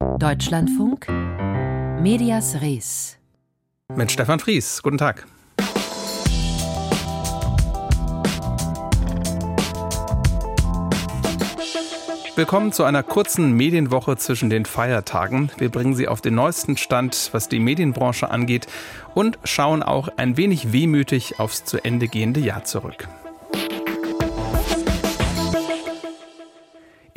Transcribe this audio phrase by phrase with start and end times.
[0.00, 1.08] Deutschlandfunk
[2.00, 3.18] Medias Res.
[3.94, 4.82] Mit Stefan Fries.
[4.82, 5.26] Guten Tag.
[12.34, 15.50] Willkommen zu einer kurzen Medienwoche zwischen den Feiertagen.
[15.58, 18.68] Wir bringen Sie auf den neuesten Stand, was die Medienbranche angeht
[19.14, 23.06] und schauen auch ein wenig wehmütig aufs zu Ende gehende Jahr zurück.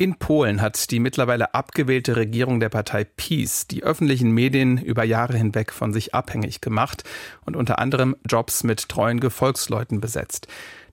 [0.04, 5.38] In Polen hat die mittlerweile abgewählte Regierung der Partei PiS die öffentlichen Medien über Jahre
[5.38, 7.04] hinweg von sich abhängig gemacht
[7.46, 10.46] und unter anderem Jobs mit treuen Gefolgsleuten besetzt.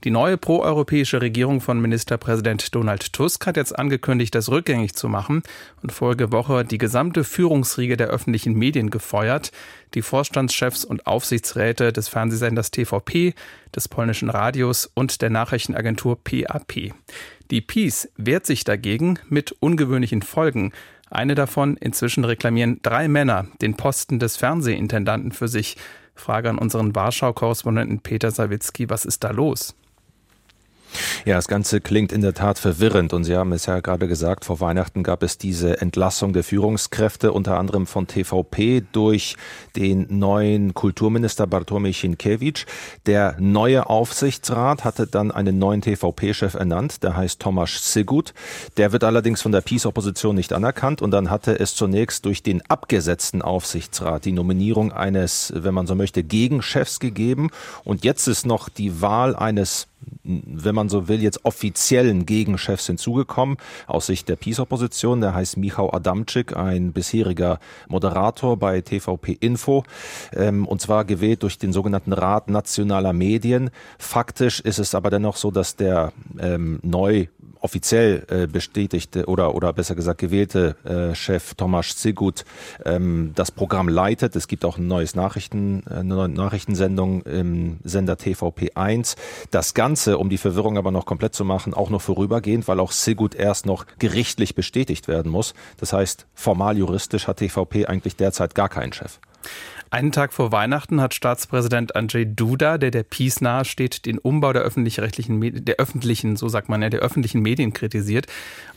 [0.04, 5.44] Die neue proeuropäische Regierung von Ministerpräsident Donald Tusk hat jetzt angekündigt, das rückgängig zu machen
[5.84, 9.52] und vorige Woche die gesamte Führungsriege der öffentlichen Medien gefeuert.
[9.94, 13.36] Die Vorstandschefs und Aufsichtsräte des Fernsehsenders TVP,
[13.76, 16.94] des polnischen Radios und der Nachrichtenagentur PAP.
[17.52, 20.72] Die Peace wehrt sich dagegen mit ungewöhnlichen Folgen.
[21.12, 25.78] Eine davon inzwischen reklamieren drei Männer den Posten des Fernsehintendanten für sich.
[26.16, 29.76] Frage an unseren Warschau-Korrespondenten Peter Sawicki, was ist da los?
[31.26, 34.46] Ja, das Ganze klingt in der Tat verwirrend und Sie haben es ja gerade gesagt,
[34.46, 39.36] vor Weihnachten gab es diese Entlassung der Führungskräfte, unter anderem von TVP durch
[39.76, 42.66] den neuen Kulturminister Bartłomiej Sienkiewicz.
[43.06, 48.34] Der neue Aufsichtsrat hatte dann einen neuen TVP-Chef ernannt, der heißt Tomasz Sigut.
[48.78, 52.62] Der wird allerdings von der Peace-Opposition nicht anerkannt und dann hatte es zunächst durch den
[52.70, 57.50] abgesetzten Aufsichtsrat die Nominierung eines, wenn man so möchte, Gegenchefs gegeben
[57.84, 59.88] und jetzt ist noch die Wahl eines
[60.24, 63.58] wenn man so will, jetzt offiziellen Gegenchefs hinzugekommen
[63.88, 65.22] aus Sicht der Peace-Opposition.
[65.22, 69.84] Der heißt Michał Adamczyk, ein bisheriger Moderator bei TVP Info
[70.34, 73.70] ähm, und zwar gewählt durch den sogenannten Rat nationaler Medien.
[73.98, 77.28] Faktisch ist es aber dennoch so, dass der ähm, neu
[77.62, 82.44] offiziell äh, bestätigte oder oder besser gesagt gewählte äh, Chef Tomasz Zigut
[82.86, 84.36] ähm, das Programm leitet.
[84.36, 89.16] Es gibt auch ein neues Nachrichten, eine neue Nachrichtensendung im Sender TVP 1.
[89.52, 92.92] Das Ganze, um die Verwirrung aber noch komplett zu machen, auch noch vorübergehend, weil auch
[92.92, 95.54] Zigut erst noch gerichtlich bestätigt werden muss.
[95.78, 99.20] Das heißt, formal juristisch hat TVP eigentlich derzeit gar keinen Chef.
[99.94, 104.62] Einen Tag vor Weihnachten hat Staatspräsident Andrzej Duda, der der Peace nahesteht, den Umbau der
[104.62, 108.28] öffentlich-rechtlichen, der öffentlichen, so sagt man ja, der öffentlichen Medien kritisiert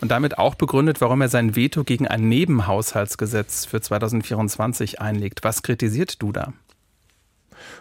[0.01, 5.45] und damit auch begründet, warum er sein Veto gegen ein Nebenhaushaltsgesetz für 2024 einlegt.
[5.45, 6.53] Was kritisiert Duda?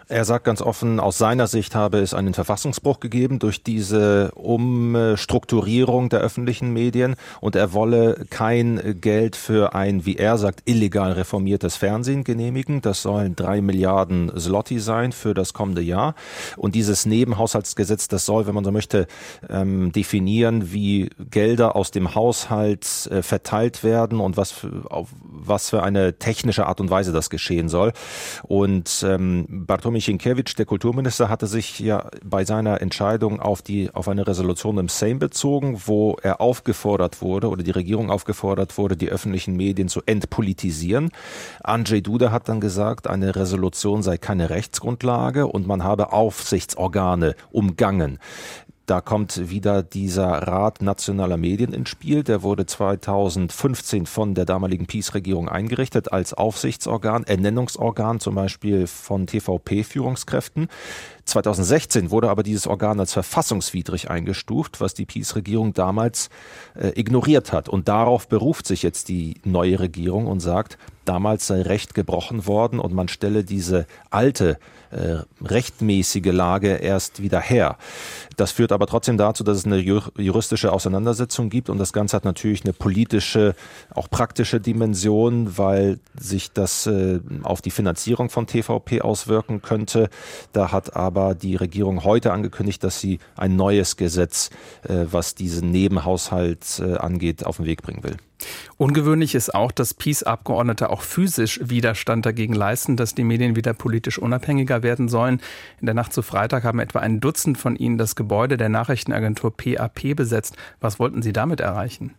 [0.08, 6.10] Er sagt ganz offen, aus seiner Sicht habe es einen Verfassungsbruch gegeben durch diese Umstrukturierung
[6.10, 11.76] der öffentlichen Medien und er wolle kein Geld für ein, wie er sagt, illegal reformiertes
[11.76, 12.82] Fernsehen genehmigen.
[12.82, 16.14] Das sollen drei Milliarden Zloty sein für das kommende Jahr.
[16.56, 19.06] Und dieses Nebenhaushaltsgesetz, das soll, wenn man so möchte,
[19.48, 25.70] ähm, definieren, wie Gelder aus dem Haushalt äh, verteilt werden und was für, auf was
[25.70, 27.92] für eine technische Art und Weise das geschehen soll.
[28.42, 34.06] Und ähm, Bartomi Sienkiewicz, der Kulturminister, hatte sich ja bei seiner Entscheidung auf die auf
[34.06, 39.08] eine Resolution im Sejm bezogen, wo er aufgefordert wurde oder die Regierung aufgefordert wurde, die
[39.08, 41.10] öffentlichen Medien zu entpolitisieren.
[41.64, 48.20] Andrzej Duda hat dann gesagt, eine Resolution sei keine Rechtsgrundlage und man habe Aufsichtsorgane umgangen.
[48.86, 52.22] Da kommt wieder dieser Rat nationaler Medien ins Spiel.
[52.22, 60.68] Der wurde 2015 von der damaligen Peace-Regierung eingerichtet als Aufsichtsorgan, Ernennungsorgan zum Beispiel von TVP-Führungskräften.
[61.24, 66.28] 2016 wurde aber dieses Organ als verfassungswidrig eingestuft, was die Peace-Regierung damals
[66.74, 67.68] äh, ignoriert hat.
[67.68, 72.78] Und darauf beruft sich jetzt die neue Regierung und sagt, damals sei Recht gebrochen worden
[72.78, 74.58] und man stelle diese alte
[74.90, 77.76] äh, rechtmäßige Lage erst wieder her.
[78.36, 82.24] Das führt aber trotzdem dazu, dass es eine juristische Auseinandersetzung gibt und das Ganze hat
[82.24, 83.54] natürlich eine politische,
[83.94, 90.08] auch praktische Dimension, weil sich das äh, auf die Finanzierung von TVP auswirken könnte.
[90.52, 94.50] Da hat aber die Regierung heute angekündigt, dass sie ein neues Gesetz,
[94.82, 98.16] äh, was diesen Nebenhaushalt äh, angeht, auf den Weg bringen will.
[98.76, 104.18] Ungewöhnlich ist auch, dass Peace-Abgeordnete auch physisch Widerstand dagegen leisten, dass die Medien wieder politisch
[104.18, 105.40] unabhängiger werden sollen.
[105.80, 109.56] In der Nacht zu Freitag haben etwa ein Dutzend von ihnen das Gebäude der Nachrichtenagentur
[109.56, 110.56] PAP besetzt.
[110.80, 112.14] Was wollten Sie damit erreichen?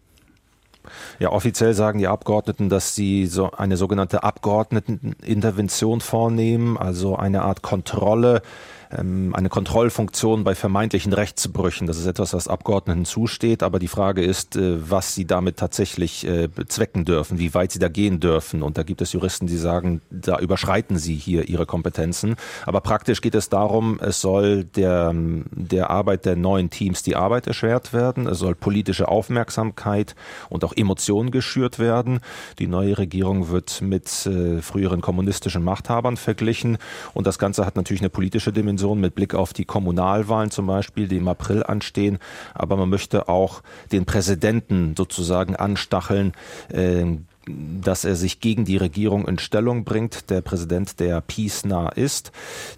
[1.19, 7.62] Ja, offiziell sagen die Abgeordneten, dass sie so eine sogenannte Abgeordnetenintervention vornehmen, also eine Art
[7.62, 8.41] Kontrolle
[8.90, 11.88] eine Kontrollfunktion bei vermeintlichen Rechtsbrüchen.
[11.88, 16.26] Das ist etwas, was Abgeordneten zusteht, aber die Frage ist, äh, was sie damit tatsächlich
[16.26, 18.62] äh, bezwecken dürfen, wie weit sie da gehen dürfen.
[18.62, 22.36] Und da gibt es Juristen, die sagen, da überschreiten sie hier ihre Kompetenzen.
[22.66, 27.48] Aber praktisch geht es darum, es soll der, der Arbeit der neuen Teams die Arbeit
[27.48, 30.16] erschwert werden, es soll politische Aufmerksamkeit
[30.50, 32.20] und auch Emotionen geschürt werden.
[32.60, 36.78] Die neue Regierung wird mit äh, früheren kommunistischen Machthabern verglichen
[37.14, 41.07] und das Ganze hat natürlich eine politische Dimension mit Blick auf die Kommunalwahlen zum Beispiel,
[41.07, 42.19] die im April anstehen.
[42.54, 43.62] Aber man möchte auch
[43.92, 46.33] den Präsidenten sozusagen anstacheln,
[46.69, 47.06] äh,
[47.48, 50.30] dass er sich gegen die Regierung in Stellung bringt.
[50.30, 52.31] Der Präsident, der peace-nah ist,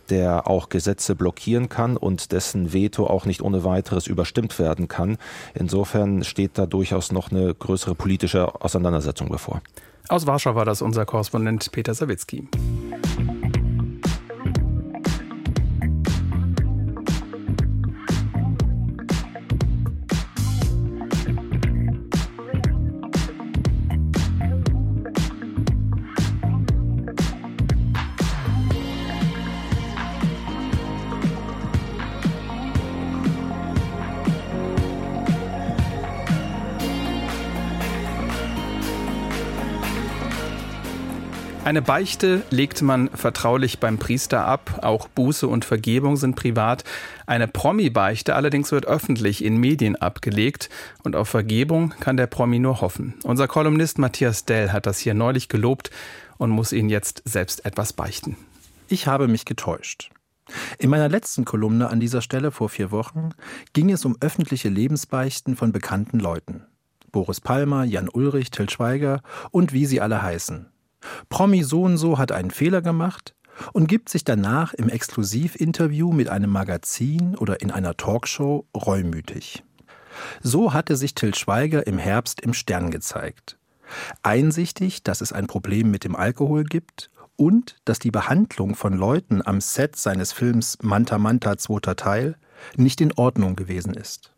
[0.09, 5.17] der auch Gesetze blockieren kann und dessen Veto auch nicht ohne weiteres überstimmt werden kann.
[5.55, 9.61] Insofern steht da durchaus noch eine größere politische Auseinandersetzung bevor.
[10.09, 12.47] Aus Warschau war das unser Korrespondent Peter Sawicki.
[41.67, 46.85] Eine Beichte legt man vertraulich beim Priester ab, auch Buße und Vergebung sind privat.
[47.25, 50.69] Eine Promi-Beichte allerdings wird öffentlich in Medien abgelegt
[51.03, 53.15] und auf Vergebung kann der Promi nur hoffen.
[53.23, 55.91] Unser Kolumnist Matthias Dell hat das hier neulich gelobt
[56.37, 58.37] und muss Ihnen jetzt selbst etwas beichten.
[58.87, 60.09] Ich habe mich getäuscht.
[60.79, 63.31] In meiner letzten Kolumne an dieser Stelle vor vier Wochen
[63.73, 66.65] ging es um öffentliche Lebensbeichten von bekannten Leuten.
[67.11, 69.21] Boris Palmer, Jan Ulrich, Till Schweiger
[69.51, 70.67] und wie sie alle heißen.
[71.29, 73.35] Promi so und so hat einen Fehler gemacht
[73.73, 79.63] und gibt sich danach im Exklusivinterview mit einem Magazin oder in einer Talkshow reumütig.
[80.41, 83.57] So hatte sich Till Schweiger im Herbst im Stern gezeigt.
[84.23, 89.41] Einsichtig, dass es ein Problem mit dem Alkohol gibt und dass die Behandlung von Leuten
[89.45, 92.35] am Set seines Films Manta Manta zweiter Teil
[92.75, 94.33] nicht in Ordnung gewesen ist.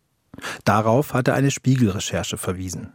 [0.65, 2.93] Darauf hatte eine Spiegelrecherche verwiesen.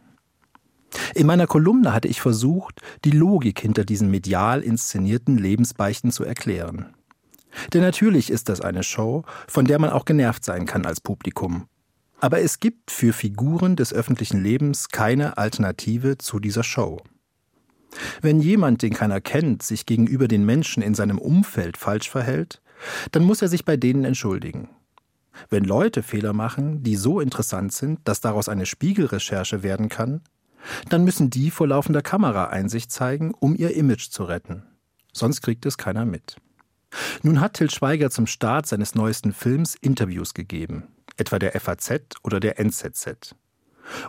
[1.15, 6.95] In meiner Kolumne hatte ich versucht, die Logik hinter diesen medial inszenierten Lebensbeichten zu erklären.
[7.73, 11.67] Denn natürlich ist das eine Show, von der man auch genervt sein kann als Publikum.
[12.21, 17.03] Aber es gibt für Figuren des öffentlichen Lebens keine Alternative zu dieser Show.
[18.21, 22.61] Wenn jemand, den keiner kennt, sich gegenüber den Menschen in seinem Umfeld falsch verhält,
[23.13, 24.69] dann muss er sich bei denen entschuldigen.
[25.51, 30.23] Wenn Leute Fehler machen, die so interessant sind, dass daraus eine Spiegelrecherche werden kann,
[30.89, 34.65] dann müssen die vor laufender Kamera Einsicht zeigen, um ihr Image zu retten.
[35.13, 36.37] Sonst kriegt es keiner mit.
[37.23, 40.85] Nun hat Till Schweiger zum Start seines neuesten Films Interviews gegeben,
[41.17, 43.35] etwa der FAZ oder der NZZ.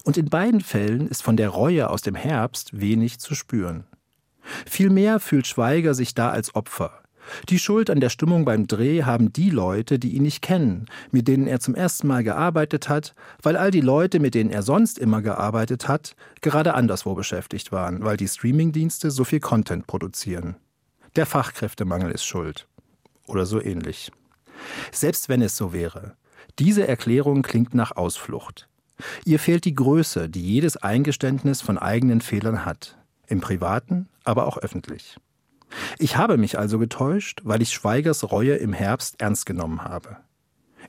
[0.03, 3.85] Und in beiden Fällen ist von der Reue aus dem Herbst wenig zu spüren.
[4.65, 7.01] Vielmehr fühlt Schweiger sich da als Opfer,
[7.49, 11.27] die Schuld an der Stimmung beim Dreh haben die Leute, die ihn nicht kennen, mit
[11.27, 14.99] denen er zum ersten Mal gearbeitet hat, weil all die Leute, mit denen er sonst
[14.99, 20.55] immer gearbeitet hat, gerade anderswo beschäftigt waren, weil die Streamingdienste so viel Content produzieren.
[21.15, 22.67] Der Fachkräftemangel ist schuld.
[23.27, 24.11] Oder so ähnlich.
[24.91, 26.15] Selbst wenn es so wäre.
[26.59, 28.67] Diese Erklärung klingt nach Ausflucht.
[29.25, 32.97] Ihr fehlt die Größe, die jedes Eingeständnis von eigenen Fehlern hat.
[33.27, 35.17] Im privaten, aber auch öffentlich.
[35.99, 40.17] Ich habe mich also getäuscht, weil ich Schweigers Reue im Herbst ernst genommen habe.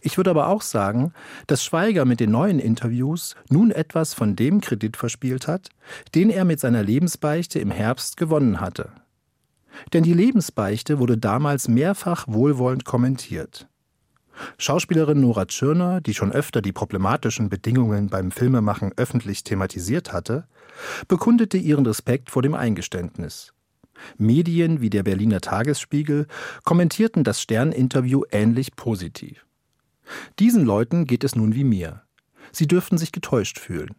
[0.01, 1.13] Ich würde aber auch sagen,
[1.47, 5.71] dass Schweiger mit den neuen Interviews nun etwas von dem Kredit verspielt hat,
[6.15, 8.93] den er mit seiner Lebensbeichte im Herbst gewonnen hatte.
[9.93, 13.69] Denn die Lebensbeichte wurde damals mehrfach wohlwollend kommentiert.
[14.59, 20.47] Schauspielerin Nora Tschirner, die schon öfter die problematischen Bedingungen beim Filmemachen öffentlich thematisiert hatte,
[21.09, 23.55] bekundete ihren Respekt vor dem Eingeständnis.
[24.19, 26.27] Medien wie der Berliner Tagesspiegel
[26.65, 29.47] kommentierten das Stern-Interview ähnlich positiv.
[30.39, 32.03] Diesen Leuten geht es nun wie mir.
[32.53, 33.95] Sie dürften sich getäuscht fühlen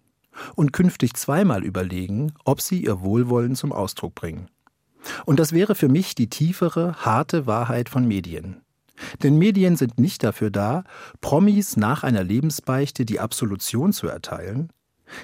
[0.55, 4.49] und künftig zweimal überlegen, ob sie ihr Wohlwollen zum Ausdruck bringen.
[5.25, 8.61] Und das wäre für mich die tiefere, harte Wahrheit von Medien.
[9.21, 10.83] Denn Medien sind nicht dafür da,
[11.21, 14.71] Promis nach einer Lebensbeichte die Absolution zu erteilen.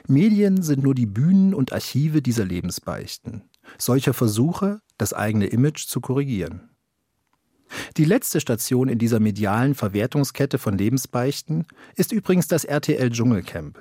[0.07, 3.43] Medien sind nur die Bühnen und Archive dieser Lebensbeichten
[3.77, 6.70] solcher Versuche, das eigene Image zu korrigieren.
[7.98, 11.65] Die letzte Station in dieser medialen Verwertungskette von Lebensbeichten
[11.96, 13.79] ist übrigens das RTL Dschungelcamp.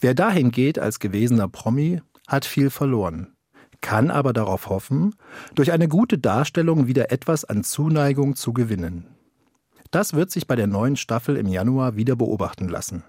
[0.00, 3.34] Wer dahin geht als gewesener Promi, hat viel verloren,
[3.80, 5.14] kann aber darauf hoffen,
[5.54, 9.06] durch eine gute Darstellung wieder etwas an Zuneigung zu gewinnen.
[9.90, 13.04] Das wird sich bei der neuen Staffel im Januar wieder beobachten lassen.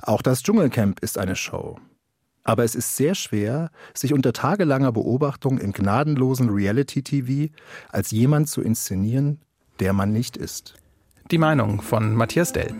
[0.00, 1.78] Auch das Dschungelcamp ist eine Show.
[2.44, 7.52] Aber es ist sehr schwer, sich unter tagelanger Beobachtung im gnadenlosen Reality-TV
[7.90, 9.40] als jemand zu inszenieren,
[9.80, 10.74] der man nicht ist.
[11.30, 12.74] Die Meinung von Matthias Dell.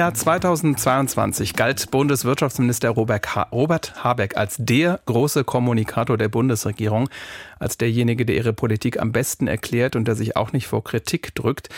[0.00, 7.10] Jahr 2022 galt Bundeswirtschaftsminister Robert Habeck als der große Kommunikator der Bundesregierung,
[7.58, 11.34] als derjenige, der ihre Politik am besten erklärt und der sich auch nicht vor Kritik
[11.34, 11.68] drückt.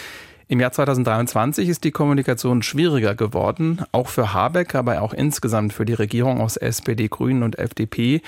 [0.47, 5.85] Im Jahr 2023 ist die Kommunikation schwieriger geworden, auch für Habeck, aber auch insgesamt für
[5.85, 8.23] die Regierung aus SPD, Grünen und FDP.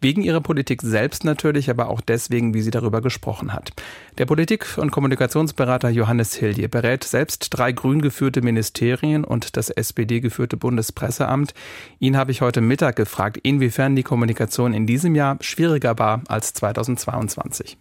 [0.00, 3.72] Wegen ihrer Politik selbst natürlich, aber auch deswegen, wie sie darüber gesprochen hat.
[4.16, 10.20] Der Politik- und Kommunikationsberater Johannes Hilje berät selbst drei grün geführte Ministerien und das SPD
[10.20, 11.52] geführte Bundespresseamt.
[11.98, 16.54] Ihn habe ich heute Mittag gefragt, inwiefern die Kommunikation in diesem Jahr schwieriger war als
[16.54, 17.76] 2022.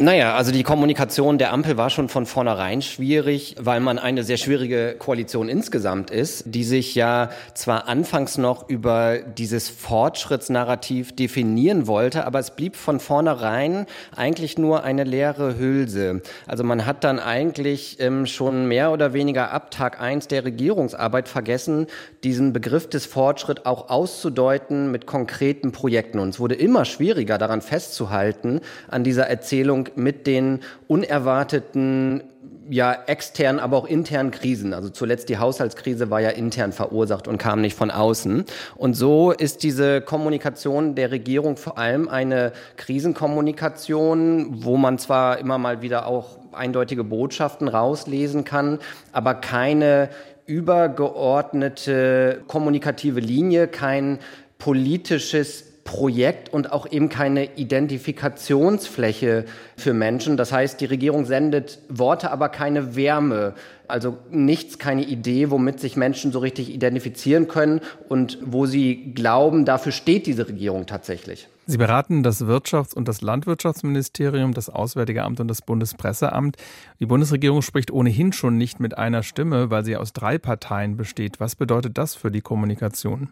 [0.00, 4.36] Naja, also die Kommunikation der Ampel war schon von vornherein schwierig, weil man eine sehr
[4.36, 12.26] schwierige Koalition insgesamt ist, die sich ja zwar anfangs noch über dieses Fortschrittsnarrativ definieren wollte,
[12.26, 16.22] aber es blieb von vornherein eigentlich nur eine leere Hülse.
[16.46, 21.28] Also man hat dann eigentlich ähm, schon mehr oder weniger ab Tag eins der Regierungsarbeit
[21.28, 21.88] vergessen,
[22.22, 26.20] diesen Begriff des Fortschritts auch auszudeuten mit konkreten Projekten.
[26.20, 32.22] Und es wurde immer schwieriger daran festzuhalten, an dieser Erzählung mit den unerwarteten
[32.70, 34.74] ja externen, aber auch internen Krisen.
[34.74, 38.44] Also zuletzt die Haushaltskrise war ja intern verursacht und kam nicht von außen.
[38.76, 45.58] Und so ist diese Kommunikation der Regierung vor allem eine Krisenkommunikation, wo man zwar immer
[45.58, 48.78] mal wieder auch eindeutige Botschaften rauslesen kann,
[49.12, 50.10] aber keine
[50.46, 54.18] übergeordnete kommunikative Linie, kein
[54.58, 60.36] politisches Projekt und auch eben keine Identifikationsfläche für Menschen.
[60.36, 63.54] Das heißt, die Regierung sendet Worte, aber keine Wärme.
[63.88, 69.64] Also nichts, keine Idee, womit sich Menschen so richtig identifizieren können und wo sie glauben,
[69.64, 71.48] dafür steht diese Regierung tatsächlich.
[71.64, 76.58] Sie beraten das Wirtschafts- und das Landwirtschaftsministerium, das Auswärtige Amt und das Bundespresseamt.
[77.00, 81.40] Die Bundesregierung spricht ohnehin schon nicht mit einer Stimme, weil sie aus drei Parteien besteht.
[81.40, 83.30] Was bedeutet das für die Kommunikation?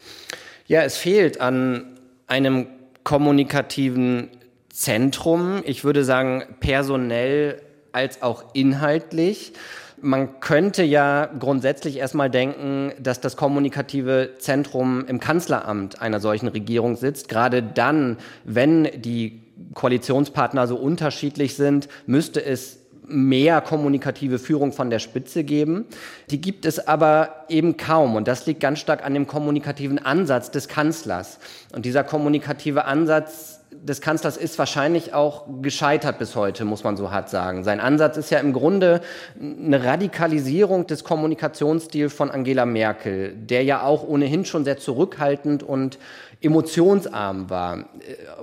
[0.66, 1.95] Ja, es fehlt an
[2.26, 2.66] einem
[3.04, 4.30] kommunikativen
[4.68, 9.52] Zentrum, ich würde sagen personell als auch inhaltlich.
[10.00, 16.96] Man könnte ja grundsätzlich erstmal denken, dass das kommunikative Zentrum im Kanzleramt einer solchen Regierung
[16.96, 17.28] sitzt.
[17.28, 19.40] Gerade dann, wenn die
[19.72, 25.86] Koalitionspartner so unterschiedlich sind, müsste es mehr kommunikative Führung von der Spitze geben.
[26.30, 28.16] Die gibt es aber eben kaum.
[28.16, 31.38] Und das liegt ganz stark an dem kommunikativen Ansatz des Kanzlers.
[31.72, 37.10] Und dieser kommunikative Ansatz des Kanzlers ist wahrscheinlich auch gescheitert bis heute, muss man so
[37.10, 37.62] hart sagen.
[37.62, 39.00] Sein Ansatz ist ja im Grunde
[39.40, 45.98] eine Radikalisierung des Kommunikationsstils von Angela Merkel, der ja auch ohnehin schon sehr zurückhaltend und
[46.40, 47.84] emotionsarm war.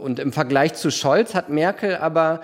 [0.01, 2.41] Und im Vergleich zu Scholz hat Merkel aber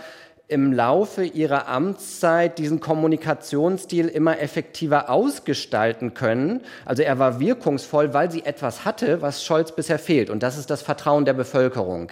[0.49, 6.61] im Laufe ihrer Amtszeit diesen Kommunikationsstil immer effektiver ausgestalten können.
[6.85, 10.31] Also er war wirkungsvoll, weil sie etwas hatte, was Scholz bisher fehlt.
[10.31, 12.11] Und das ist das Vertrauen der Bevölkerung.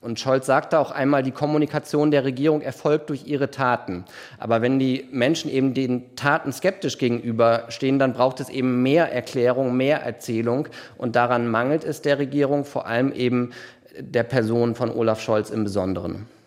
[0.00, 4.06] Und Scholz sagte auch einmal, die Kommunikation der Regierung erfolgt durch ihre Taten.
[4.38, 9.76] Aber wenn die Menschen eben den Taten skeptisch gegenüberstehen, dann braucht es eben mehr Erklärung,
[9.76, 10.68] mehr Erzählung.
[10.96, 13.50] Und daran mangelt es der Regierung, vor allem eben
[13.98, 16.37] der Person von Olaf Scholz im Besonderen.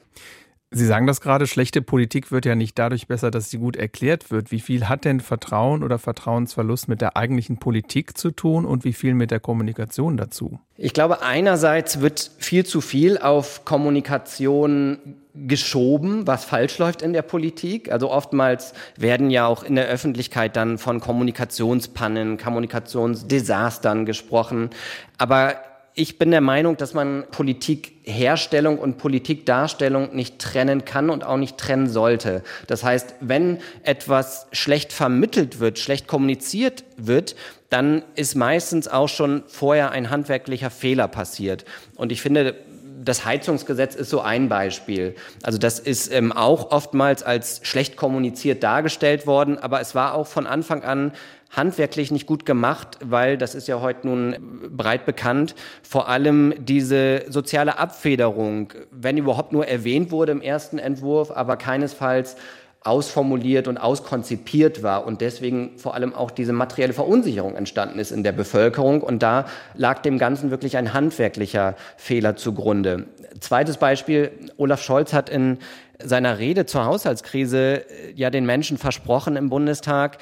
[0.73, 4.31] Sie sagen das gerade, schlechte Politik wird ja nicht dadurch besser, dass sie gut erklärt
[4.31, 4.51] wird.
[4.51, 8.93] Wie viel hat denn Vertrauen oder Vertrauensverlust mit der eigentlichen Politik zu tun und wie
[8.93, 10.59] viel mit der Kommunikation dazu?
[10.77, 17.21] Ich glaube, einerseits wird viel zu viel auf Kommunikation geschoben, was falsch läuft in der
[17.21, 17.91] Politik.
[17.91, 24.69] Also oftmals werden ja auch in der Öffentlichkeit dann von Kommunikationspannen, Kommunikationsdesastern gesprochen.
[25.17, 25.55] Aber
[25.93, 31.57] ich bin der Meinung, dass man Politikherstellung und Politikdarstellung nicht trennen kann und auch nicht
[31.57, 32.43] trennen sollte.
[32.67, 37.35] Das heißt, wenn etwas schlecht vermittelt wird, schlecht kommuniziert wird,
[37.69, 41.65] dann ist meistens auch schon vorher ein handwerklicher Fehler passiert.
[41.95, 42.55] Und ich finde,
[43.03, 45.15] das Heizungsgesetz ist so ein Beispiel.
[45.43, 50.27] Also das ist ähm, auch oftmals als schlecht kommuniziert dargestellt worden, aber es war auch
[50.27, 51.13] von Anfang an
[51.51, 54.35] handwerklich nicht gut gemacht, weil, das ist ja heute nun
[54.75, 55.53] breit bekannt,
[55.83, 62.37] vor allem diese soziale Abfederung, wenn überhaupt nur erwähnt wurde im ersten Entwurf, aber keinesfalls
[62.83, 68.23] ausformuliert und auskonzipiert war und deswegen vor allem auch diese materielle Verunsicherung entstanden ist in
[68.23, 69.01] der Bevölkerung.
[69.01, 73.05] Und da lag dem Ganzen wirklich ein handwerklicher Fehler zugrunde.
[73.39, 75.59] Zweites Beispiel, Olaf Scholz hat in
[76.03, 77.83] seiner Rede zur Haushaltskrise
[78.15, 80.17] ja den Menschen versprochen im Bundestag,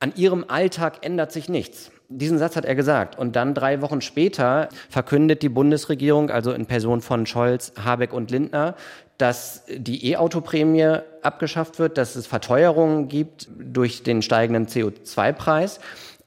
[0.00, 1.90] an ihrem Alltag ändert sich nichts.
[2.08, 3.18] Diesen Satz hat er gesagt.
[3.18, 8.30] Und dann drei Wochen später verkündet die Bundesregierung, also in Person von Scholz, Habeck und
[8.30, 8.76] Lindner,
[9.18, 15.80] dass die E-Auto-Prämie abgeschafft wird, dass es Verteuerungen gibt durch den steigenden CO2-Preis.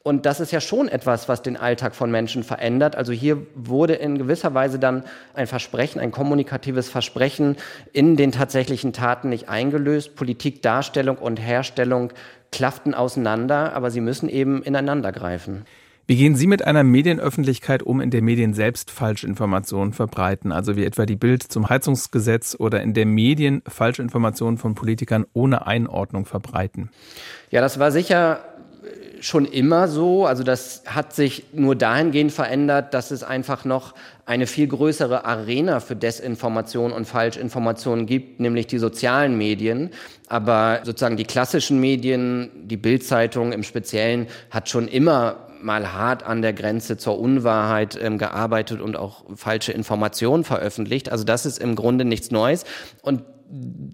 [0.04, 2.96] Und das ist ja schon etwas, was den Alltag von Menschen verändert.
[2.96, 5.04] Also hier wurde in gewisser Weise dann
[5.36, 7.56] ein Versprechen, ein kommunikatives Versprechen
[7.94, 10.16] in den tatsächlichen Taten nicht eingelöst.
[10.16, 12.12] Politik, Darstellung und Herstellung
[12.52, 15.66] klafften auseinander, aber sie müssen eben ineinander greifen.
[16.08, 20.84] Wie gehen Sie mit einer Medienöffentlichkeit um, in der Medien selbst Falschinformationen verbreiten, also wie
[20.84, 26.90] etwa die Bild zum Heizungsgesetz oder in der Medien Falschinformationen von Politikern ohne Einordnung verbreiten?
[27.50, 28.44] Ja, das war sicher
[29.22, 30.26] schon immer so.
[30.26, 33.94] Also das hat sich nur dahingehend verändert, dass es einfach noch
[34.26, 39.92] eine viel größere Arena für Desinformation und Falschinformation gibt, nämlich die sozialen Medien.
[40.28, 46.42] Aber sozusagen die klassischen Medien, die Bildzeitung im Speziellen, hat schon immer mal hart an
[46.42, 51.12] der Grenze zur Unwahrheit ähm, gearbeitet und auch falsche Informationen veröffentlicht.
[51.12, 52.66] Also das ist im Grunde nichts Neues.
[53.04, 53.22] Und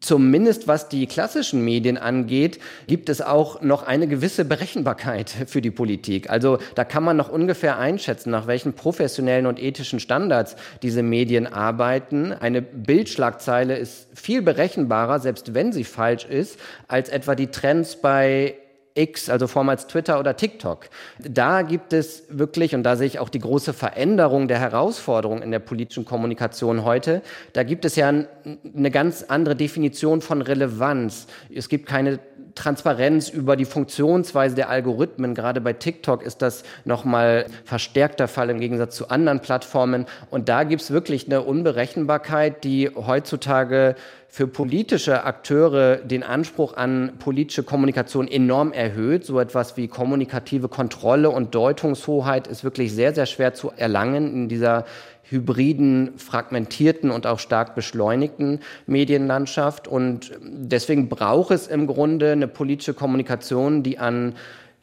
[0.02, 5.72] zumindest was die klassischen Medien angeht, gibt es auch noch eine gewisse Berechenbarkeit für die
[5.72, 6.30] Politik.
[6.30, 11.48] Also da kann man noch ungefähr einschätzen, nach welchen professionellen und ethischen Standards diese Medien
[11.48, 12.34] arbeiten.
[12.34, 18.56] Eine Bildschlagzeile ist viel berechenbarer, selbst wenn sie falsch ist, als etwa die Trends bei
[18.98, 20.90] X, also vormals Twitter oder TikTok.
[21.20, 25.52] Da gibt es wirklich, und da sehe ich auch die große Veränderung der Herausforderung in
[25.52, 27.22] der politischen Kommunikation heute,
[27.54, 31.28] da gibt es ja eine ganz andere Definition von Relevanz.
[31.54, 32.20] Es gibt keine
[32.58, 35.36] Transparenz über die Funktionsweise der Algorithmen.
[35.36, 40.06] Gerade bei TikTok ist das nochmal verstärkter Fall im Gegensatz zu anderen Plattformen.
[40.32, 43.96] Und da gibt es wirklich eine Unberechenbarkeit, die heutzutage
[44.30, 49.26] für politische Akteure den Anspruch an politische Kommunikation enorm erhöht.
[49.26, 54.50] So etwas wie kommunikative Kontrolle und Deutungshoheit ist wirklich sehr, sehr schwer zu erlangen in
[54.50, 54.86] dieser
[55.30, 59.88] hybriden, fragmentierten und auch stark beschleunigten Medienlandschaft.
[59.88, 64.36] Und deswegen braucht es im Grunde eine politische Kommunikation, die an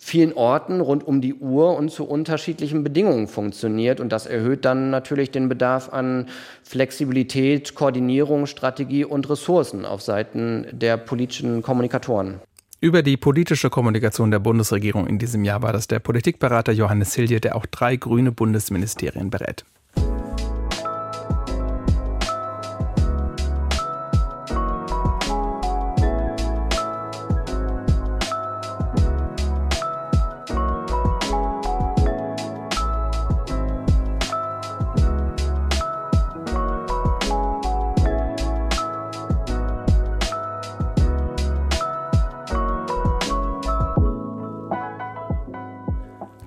[0.05, 4.01] vielen Orten rund um die Uhr und zu unterschiedlichen Bedingungen funktioniert.
[4.01, 6.27] Und das erhöht dann natürlich den Bedarf an
[6.62, 12.40] Flexibilität, Koordinierung, Strategie und Ressourcen auf Seiten der politischen Kommunikatoren.
[12.81, 17.40] Über die politische Kommunikation der Bundesregierung in diesem Jahr war das der Politikberater Johannes Hilje,
[17.40, 19.64] der auch drei grüne Bundesministerien berät.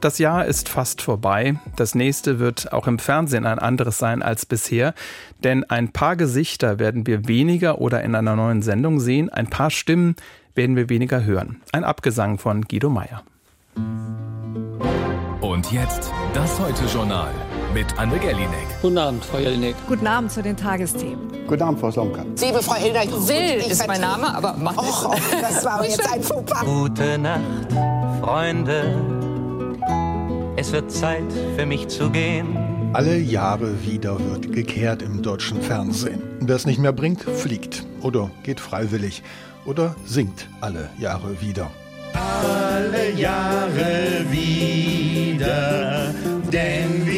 [0.08, 1.60] Das Jahr ist fast vorbei.
[1.76, 4.94] Das nächste wird auch im Fernsehen ein anderes sein als bisher.
[5.44, 9.30] Denn ein paar Gesichter werden wir weniger oder in einer neuen Sendung sehen.
[9.30, 10.16] Ein paar Stimmen
[10.56, 11.62] werden wir weniger hören.
[11.74, 13.22] Ein Abgesang von Guido Meyer.
[15.42, 17.32] Und jetzt das Heute-Journal
[17.74, 18.48] mit Anne Gellinek.
[18.82, 19.76] Guten Abend, Frau Jelinek.
[19.90, 21.48] Guten Abend zu den Tagesthemen.
[21.48, 22.24] Guten Abend, Frau Slomka.
[22.40, 26.64] Liebe Frau Hilder, Will ist mein Name, aber mach Och, das war jetzt ein Fauxpas.
[26.64, 27.74] Gute Nacht,
[28.22, 29.27] Freunde.
[30.56, 32.58] Es wird Zeit für mich zu gehen.
[32.94, 36.22] Alle Jahre wieder wird gekehrt im deutschen Fernsehen.
[36.40, 39.24] Wer es nicht mehr bringt, fliegt oder geht freiwillig
[39.66, 41.70] oder singt alle Jahre wieder.
[42.14, 46.14] Alle Jahre wieder,
[46.52, 47.17] denn wir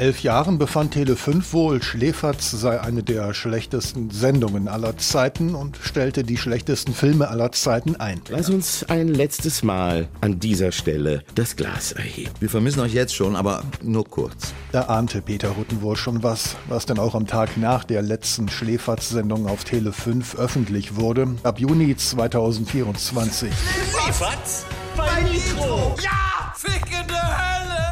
[0.00, 6.24] elf Jahren befand Tele5 wohl, Schläferz sei eine der schlechtesten Sendungen aller Zeiten und stellte
[6.24, 8.22] die schlechtesten Filme aller Zeiten ein.
[8.30, 12.32] Lass uns ein letztes Mal an dieser Stelle das Glas erheben.
[12.40, 14.54] Wir vermissen euch jetzt schon, aber nur kurz.
[14.72, 18.48] Da ahnte Peter Rutten wohl schon was, was dann auch am Tag nach der letzten
[18.48, 23.52] Schläferz-Sendung auf Tele5 öffentlich wurde, ab Juni 2024.
[23.52, 24.64] Schläferz?
[24.96, 25.94] Bei Nitro!
[26.02, 26.54] Ja!
[26.56, 27.89] Fickende Hölle!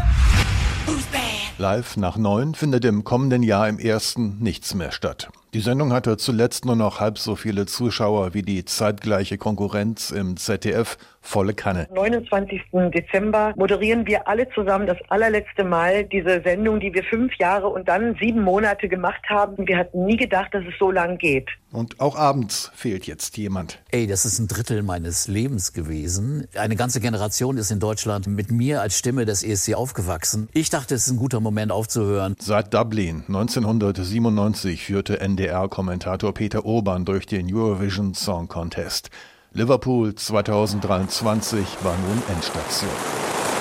[1.59, 5.29] Live nach neun findet im kommenden Jahr im ersten nichts mehr statt.
[5.55, 10.37] Die Sendung hatte zuletzt nur noch halb so viele Zuschauer wie die zeitgleiche Konkurrenz im
[10.37, 11.87] ZDF volle Kanne.
[11.95, 12.62] 29.
[12.95, 17.88] Dezember moderieren wir alle zusammen das allerletzte Mal diese Sendung, die wir fünf Jahre und
[17.88, 19.69] dann sieben Monate gemacht haben.
[19.69, 21.49] Wir hatten nie gedacht, dass es so lang geht.
[21.71, 23.83] Und auch abends fehlt jetzt jemand.
[23.91, 26.49] Ey, das ist ein Drittel meines Lebens gewesen.
[26.57, 30.49] Eine ganze Generation ist in Deutschland mit mir als Stimme des ESC aufgewachsen.
[30.55, 32.37] Ich dachte, es ist ein guter Moment aufzuhören.
[32.38, 39.11] Seit Dublin 1997 führte NDR-Kommentator Peter Urban durch den Eurovision Song Contest.
[39.53, 42.91] Liverpool 2023 war nun Endstation.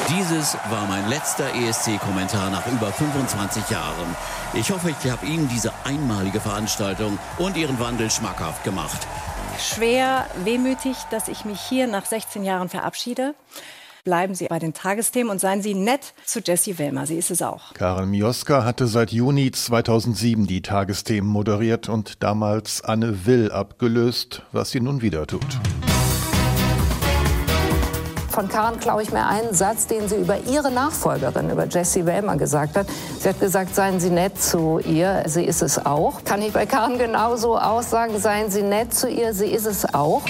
[0.10, 4.16] Dieses war mein letzter ESC-Kommentar nach über 25 Jahren.
[4.54, 9.08] Ich hoffe, ich habe Ihnen diese einmalige Veranstaltung und Ihren Wandel schmackhaft gemacht.
[9.60, 13.34] Schwer wehmütig, dass ich mich hier nach 16 Jahren verabschiede.
[14.08, 17.06] Bleiben Sie bei den Tagesthemen und seien Sie nett zu Jessie Wilmer.
[17.06, 17.74] Sie ist es auch.
[17.74, 24.72] Karin Mioska hatte seit Juni 2007 die Tagesthemen moderiert und damals Anne Will abgelöst, was
[24.72, 25.60] sie nun wieder tut.
[28.30, 32.38] Von Karin klaue ich mir einen Satz, den sie über ihre Nachfolgerin, über Jessie Wellmer
[32.38, 32.88] gesagt hat.
[33.20, 36.24] Sie hat gesagt, seien Sie nett zu ihr, sie ist es auch.
[36.24, 40.22] Kann ich bei Karin genauso aussagen, seien Sie nett zu ihr, sie ist es auch.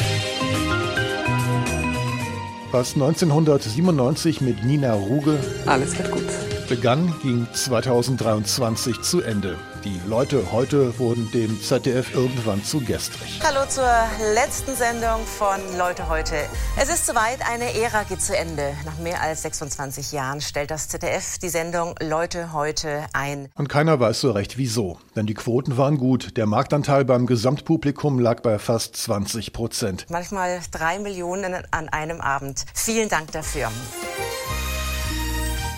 [2.78, 6.22] Was 1997 mit Nina Ruge Alles wird gut.
[6.70, 9.58] begann, ging 2023 zu Ende.
[9.88, 13.40] Die Leute heute wurden dem ZDF irgendwann zu gestrig.
[13.42, 13.90] Hallo zur
[14.34, 16.36] letzten Sendung von Leute heute.
[16.76, 18.74] Es ist soweit, eine Ära geht zu Ende.
[18.86, 23.48] Nach mehr als 26 Jahren stellt das ZDF die Sendung Leute heute ein.
[23.56, 24.98] Und keiner weiß so recht wieso.
[25.16, 26.36] Denn die Quoten waren gut.
[26.36, 30.06] Der Marktanteil beim Gesamtpublikum lag bei fast 20 Prozent.
[30.10, 32.66] Manchmal drei Millionen an einem Abend.
[32.74, 33.72] Vielen Dank dafür.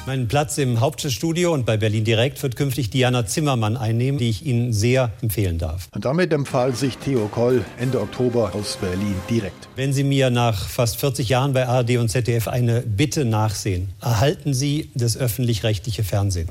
[0.05, 4.45] Meinen Platz im Hauptstadtstudio und bei Berlin Direkt wird künftig Diana Zimmermann einnehmen, die ich
[4.45, 5.87] Ihnen sehr empfehlen darf.
[5.93, 9.67] Und damit empfahl sich Theo Koll Ende Oktober aus Berlin direkt.
[9.75, 14.53] Wenn Sie mir nach fast 40 Jahren bei ARD und ZDF eine Bitte nachsehen, erhalten
[14.53, 16.49] Sie das öffentlich-rechtliche Fernsehen.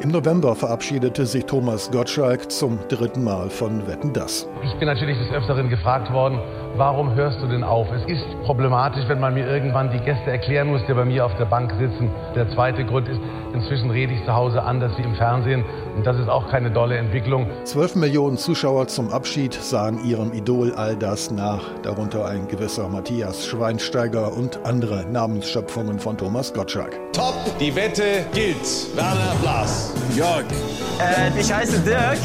[0.00, 4.46] Im November verabschiedete sich Thomas Gottschalk zum dritten Mal von Wetten Das.
[4.62, 6.38] Ich bin natürlich des Öfteren gefragt worden,
[6.76, 7.86] warum hörst du denn auf?
[7.92, 11.34] Es ist problematisch, wenn man mir irgendwann die Gäste erklären muss, die bei mir auf
[11.36, 12.10] der Bank sitzen.
[12.34, 13.20] Der zweite Grund ist,
[13.52, 15.64] inzwischen rede ich zu Hause anders wie im Fernsehen.
[15.96, 17.46] Und das ist auch keine dolle Entwicklung.
[17.64, 23.46] Zwölf Millionen Zuschauer zum Abschied sahen ihrem Idol all das nach, darunter ein gewisser Matthias
[23.46, 26.98] Schweinsteiger und andere Namensschöpfungen von Thomas Gottschalk.
[27.12, 28.96] Top, die Wette gilt.
[28.96, 29.94] Werner Blas.
[30.16, 30.44] Jörg.
[30.98, 32.18] Äh, ich heiße Dirk.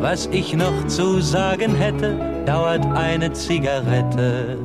[0.00, 4.58] Was ich noch zu sagen hätte, dauert eine Zigarette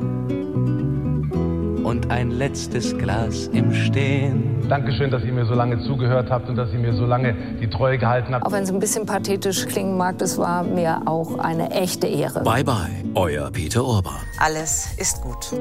[1.84, 4.68] und ein letztes Glas im Stehen.
[4.68, 7.70] Dankeschön, dass ihr mir so lange zugehört habt und dass ihr mir so lange die
[7.70, 8.44] Treue gehalten habt.
[8.44, 12.42] Auch wenn es ein bisschen pathetisch klingen mag, das war mir auch eine echte Ehre.
[12.42, 14.16] Bye bye, euer Peter Urban.
[14.38, 15.52] Alles ist gut.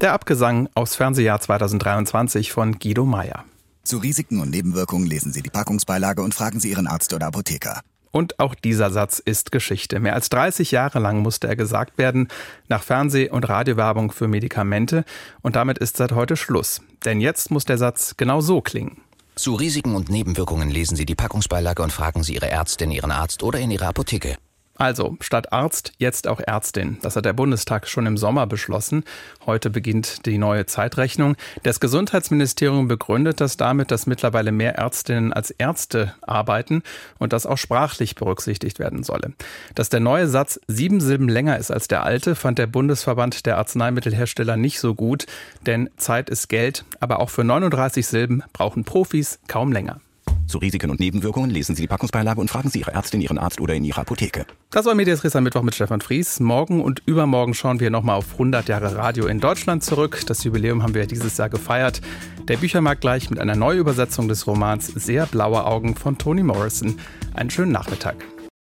[0.00, 3.44] Der Abgesang aus Fernsehjahr 2023 von Guido Meyer.
[3.82, 7.80] Zu Risiken und Nebenwirkungen lesen Sie die Packungsbeilage und fragen Sie Ihren Arzt oder Apotheker.
[8.10, 10.00] Und auch dieser Satz ist Geschichte.
[10.00, 12.28] Mehr als 30 Jahre lang musste er gesagt werden,
[12.68, 15.04] nach Fernseh- und Radiowerbung für Medikamente.
[15.42, 16.80] Und damit ist seit heute Schluss.
[17.04, 19.02] Denn jetzt muss der Satz genau so klingen.
[19.34, 23.42] Zu Risiken und Nebenwirkungen lesen Sie die Packungsbeilage und fragen Sie Ihre Ärztin, Ihren Arzt
[23.42, 24.38] oder in Ihrer Apotheke.
[24.76, 26.98] Also, statt Arzt jetzt auch Ärztin.
[27.00, 29.04] Das hat der Bundestag schon im Sommer beschlossen.
[29.46, 31.36] Heute beginnt die neue Zeitrechnung.
[31.62, 36.82] Das Gesundheitsministerium begründet das damit, dass mittlerweile mehr Ärztinnen als Ärzte arbeiten
[37.18, 39.32] und das auch sprachlich berücksichtigt werden solle.
[39.74, 43.56] Dass der neue Satz sieben Silben länger ist als der alte, fand der Bundesverband der
[43.56, 45.26] Arzneimittelhersteller nicht so gut,
[45.64, 50.00] denn Zeit ist Geld, aber auch für 39 Silben brauchen Profis kaum länger.
[50.46, 53.60] Zu Risiken und Nebenwirkungen lesen Sie die Packungsbeilage und fragen Sie Ihre Ärztin, Ihren Arzt
[53.60, 54.46] oder in Ihrer Apotheke.
[54.70, 56.38] Das war Medias Res am Mittwoch mit Stefan Fries.
[56.40, 60.22] Morgen und übermorgen schauen wir nochmal auf 100 Jahre Radio in Deutschland zurück.
[60.26, 62.00] Das Jubiläum haben wir dieses Jahr gefeiert.
[62.46, 66.98] Der Büchermarkt gleich mit einer Neuübersetzung des Romans Sehr blaue Augen von Toni Morrison.
[67.34, 68.16] Einen schönen Nachmittag.